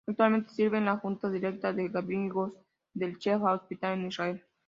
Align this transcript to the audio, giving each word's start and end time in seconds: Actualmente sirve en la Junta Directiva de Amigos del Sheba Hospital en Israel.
Actualmente 0.07 0.49
sirve 0.51 0.79
en 0.79 0.85
la 0.85 0.97
Junta 0.97 1.29
Directiva 1.29 1.73
de 1.73 1.91
Amigos 1.99 2.53
del 2.91 3.19
Sheba 3.19 3.53
Hospital 3.53 3.99
en 3.99 4.07
Israel. 4.07 4.43